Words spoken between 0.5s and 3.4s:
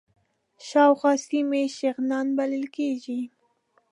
شاوخوا سیمه یې شغنان بلل کېږي.